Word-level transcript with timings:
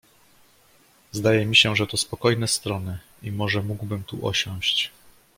"Zdaje 1.11 1.45
mi 1.45 1.55
się, 1.55 1.75
że 1.75 1.87
to 1.87 1.97
spokojne 1.97 2.47
strony 2.47 2.99
i 3.23 3.31
może 3.31 3.63
mógłbym 3.63 4.03
tu 4.03 4.27
osiąść." 4.27 4.91